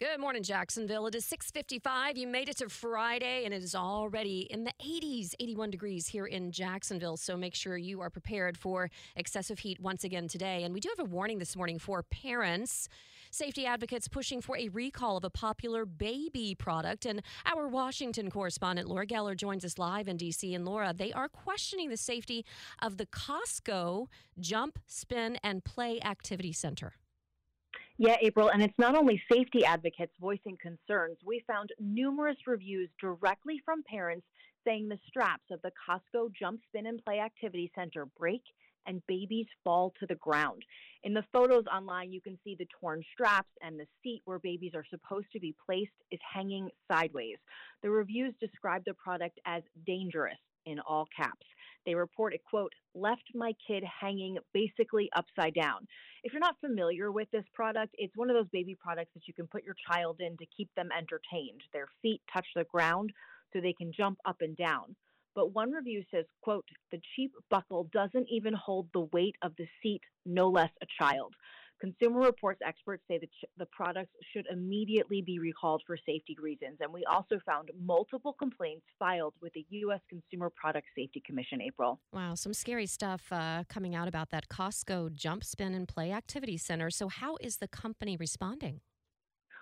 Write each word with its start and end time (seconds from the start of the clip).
Good 0.00 0.20
morning, 0.20 0.44
Jacksonville. 0.44 1.08
It 1.08 1.16
is 1.16 1.24
6:55. 1.24 2.16
You 2.16 2.28
made 2.28 2.48
it 2.48 2.58
to 2.58 2.68
Friday 2.68 3.44
and 3.44 3.52
it 3.52 3.64
is 3.64 3.74
already 3.74 4.42
in 4.42 4.62
the 4.62 4.72
80s, 4.78 5.34
81 5.40 5.72
degrees 5.72 6.06
here 6.06 6.24
in 6.24 6.52
Jacksonville. 6.52 7.16
So 7.16 7.36
make 7.36 7.56
sure 7.56 7.76
you 7.76 8.00
are 8.00 8.08
prepared 8.08 8.56
for 8.56 8.92
excessive 9.16 9.58
heat 9.58 9.80
once 9.80 10.04
again 10.04 10.28
today. 10.28 10.62
And 10.62 10.72
we 10.72 10.78
do 10.78 10.88
have 10.96 11.04
a 11.04 11.10
warning 11.10 11.40
this 11.40 11.56
morning 11.56 11.80
for 11.80 12.04
parents. 12.04 12.88
Safety 13.32 13.66
advocates 13.66 14.06
pushing 14.06 14.40
for 14.40 14.56
a 14.56 14.68
recall 14.68 15.16
of 15.16 15.24
a 15.24 15.30
popular 15.30 15.84
baby 15.84 16.54
product. 16.54 17.04
And 17.04 17.20
our 17.44 17.66
Washington 17.66 18.30
correspondent 18.30 18.88
Laura 18.88 19.04
Geller 19.04 19.36
joins 19.36 19.64
us 19.64 19.78
live 19.78 20.06
in 20.06 20.16
DC. 20.16 20.54
And 20.54 20.64
Laura, 20.64 20.94
they 20.96 21.12
are 21.12 21.28
questioning 21.28 21.88
the 21.88 21.96
safety 21.96 22.44
of 22.80 22.98
the 22.98 23.06
Cosco 23.06 24.08
Jump, 24.38 24.78
Spin 24.86 25.40
and 25.42 25.64
Play 25.64 26.00
Activity 26.02 26.52
Center. 26.52 26.92
Yeah, 28.00 28.14
April, 28.22 28.48
and 28.50 28.62
it's 28.62 28.78
not 28.78 28.94
only 28.94 29.20
safety 29.30 29.64
advocates 29.64 30.12
voicing 30.20 30.56
concerns. 30.62 31.18
We 31.26 31.42
found 31.48 31.70
numerous 31.80 32.36
reviews 32.46 32.88
directly 33.00 33.60
from 33.64 33.82
parents 33.82 34.24
saying 34.64 34.88
the 34.88 35.00
straps 35.08 35.50
of 35.50 35.60
the 35.62 35.72
Cosco 35.84 36.28
Jump 36.38 36.60
Spin 36.68 36.86
and 36.86 37.04
Play 37.04 37.18
Activity 37.18 37.72
Center 37.74 38.06
break 38.16 38.42
and 38.86 39.02
babies 39.08 39.46
fall 39.64 39.92
to 39.98 40.06
the 40.06 40.14
ground. 40.14 40.62
In 41.02 41.12
the 41.12 41.24
photos 41.32 41.64
online, 41.66 42.12
you 42.12 42.20
can 42.20 42.38
see 42.44 42.54
the 42.56 42.68
torn 42.80 43.02
straps 43.12 43.50
and 43.62 43.78
the 43.78 43.86
seat 44.04 44.22
where 44.26 44.38
babies 44.38 44.72
are 44.76 44.84
supposed 44.88 45.26
to 45.32 45.40
be 45.40 45.56
placed 45.66 45.90
is 46.12 46.20
hanging 46.32 46.70
sideways. 46.90 47.38
The 47.82 47.90
reviews 47.90 48.32
describe 48.40 48.84
the 48.86 48.94
product 48.94 49.40
as 49.44 49.64
dangerous 49.84 50.38
in 50.66 50.78
all 50.80 51.06
caps. 51.16 51.46
They 51.88 51.94
report 51.94 52.34
it, 52.34 52.42
quote, 52.44 52.74
left 52.94 53.22
my 53.34 53.54
kid 53.66 53.82
hanging 53.82 54.36
basically 54.52 55.08
upside 55.16 55.54
down. 55.54 55.86
If 56.22 56.34
you're 56.34 56.40
not 56.40 56.60
familiar 56.60 57.10
with 57.10 57.30
this 57.30 57.46
product, 57.54 57.94
it's 57.96 58.14
one 58.14 58.28
of 58.28 58.36
those 58.36 58.50
baby 58.52 58.76
products 58.78 59.12
that 59.14 59.26
you 59.26 59.32
can 59.32 59.46
put 59.46 59.64
your 59.64 59.74
child 59.90 60.16
in 60.20 60.36
to 60.36 60.44
keep 60.54 60.68
them 60.76 60.90
entertained. 60.92 61.62
Their 61.72 61.88
feet 62.02 62.20
touch 62.30 62.44
the 62.54 62.64
ground 62.64 63.10
so 63.54 63.62
they 63.62 63.72
can 63.72 63.90
jump 63.90 64.18
up 64.26 64.36
and 64.42 64.54
down. 64.54 64.96
But 65.34 65.54
one 65.54 65.72
review 65.72 66.04
says, 66.10 66.26
quote, 66.42 66.66
the 66.92 67.00
cheap 67.16 67.32
buckle 67.48 67.88
doesn't 67.90 68.28
even 68.30 68.52
hold 68.52 68.88
the 68.92 69.08
weight 69.14 69.36
of 69.40 69.52
the 69.56 69.66
seat, 69.82 70.02
no 70.26 70.50
less 70.50 70.70
a 70.82 70.86
child. 71.02 71.32
Consumer 71.80 72.20
Reports 72.20 72.60
experts 72.66 73.02
say 73.08 73.18
that 73.18 73.28
the 73.56 73.66
products 73.66 74.12
should 74.32 74.46
immediately 74.50 75.22
be 75.22 75.38
recalled 75.38 75.82
for 75.86 75.96
safety 75.96 76.36
reasons. 76.40 76.78
And 76.80 76.92
we 76.92 77.04
also 77.04 77.38
found 77.46 77.70
multiple 77.80 78.32
complaints 78.32 78.84
filed 78.98 79.34
with 79.40 79.52
the 79.52 79.64
U.S. 79.70 80.00
Consumer 80.08 80.50
Product 80.50 80.86
Safety 80.96 81.22
Commission, 81.24 81.60
April. 81.60 82.00
Wow, 82.12 82.34
some 82.34 82.52
scary 82.52 82.86
stuff 82.86 83.22
uh, 83.30 83.64
coming 83.68 83.94
out 83.94 84.08
about 84.08 84.30
that 84.30 84.48
Cosco 84.48 85.08
Jump, 85.08 85.44
Spin, 85.44 85.74
and 85.74 85.86
Play 85.86 86.12
Activity 86.12 86.56
Center. 86.56 86.90
So, 86.90 87.08
how 87.08 87.36
is 87.40 87.58
the 87.58 87.68
company 87.68 88.16
responding? 88.16 88.80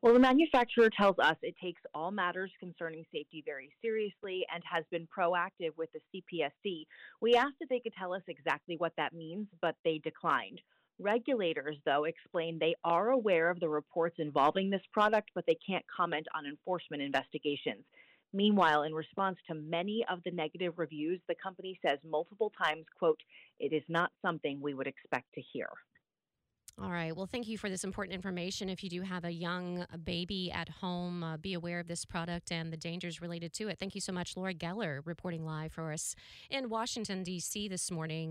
Well, 0.00 0.14
the 0.14 0.20
manufacturer 0.20 0.90
tells 0.96 1.18
us 1.18 1.34
it 1.42 1.56
takes 1.60 1.82
all 1.92 2.12
matters 2.12 2.52
concerning 2.60 3.04
safety 3.12 3.42
very 3.44 3.72
seriously 3.82 4.46
and 4.54 4.62
has 4.70 4.84
been 4.92 5.08
proactive 5.08 5.76
with 5.76 5.88
the 5.92 6.00
CPSC. 6.14 6.86
We 7.20 7.34
asked 7.34 7.56
if 7.60 7.68
they 7.68 7.80
could 7.80 7.94
tell 7.98 8.14
us 8.14 8.22
exactly 8.28 8.76
what 8.76 8.92
that 8.96 9.12
means, 9.12 9.48
but 9.60 9.74
they 9.84 9.98
declined. 9.98 10.60
Regulators, 11.00 11.76
though, 11.86 12.04
explain 12.04 12.58
they 12.58 12.74
are 12.84 13.10
aware 13.10 13.50
of 13.50 13.60
the 13.60 13.68
reports 13.68 14.16
involving 14.18 14.68
this 14.68 14.82
product, 14.92 15.30
but 15.34 15.44
they 15.46 15.58
can't 15.66 15.84
comment 15.94 16.26
on 16.34 16.44
enforcement 16.44 17.02
investigations. 17.02 17.84
Meanwhile, 18.32 18.82
in 18.82 18.92
response 18.92 19.38
to 19.46 19.54
many 19.54 20.04
of 20.10 20.18
the 20.24 20.30
negative 20.30 20.74
reviews, 20.76 21.20
the 21.28 21.34
company 21.42 21.78
says 21.86 21.98
multiple 22.04 22.52
times, 22.62 22.84
quote, 22.98 23.20
it 23.58 23.72
is 23.72 23.82
not 23.88 24.10
something 24.22 24.60
we 24.60 24.74
would 24.74 24.86
expect 24.86 25.32
to 25.34 25.40
hear. 25.52 25.68
All 26.80 26.90
right. 26.90 27.16
Well, 27.16 27.26
thank 27.26 27.48
you 27.48 27.58
for 27.58 27.68
this 27.68 27.82
important 27.82 28.14
information. 28.14 28.68
If 28.68 28.84
you 28.84 28.90
do 28.90 29.02
have 29.02 29.24
a 29.24 29.32
young 29.32 29.84
baby 30.04 30.52
at 30.52 30.68
home, 30.68 31.24
uh, 31.24 31.36
be 31.36 31.54
aware 31.54 31.80
of 31.80 31.88
this 31.88 32.04
product 32.04 32.52
and 32.52 32.72
the 32.72 32.76
dangers 32.76 33.20
related 33.20 33.52
to 33.54 33.68
it. 33.68 33.78
Thank 33.80 33.96
you 33.96 34.00
so 34.00 34.12
much, 34.12 34.36
Laura 34.36 34.54
Geller, 34.54 35.00
reporting 35.04 35.44
live 35.44 35.72
for 35.72 35.92
us 35.92 36.14
in 36.50 36.68
Washington, 36.68 37.24
D.C. 37.24 37.66
this 37.66 37.90
morning. 37.90 38.30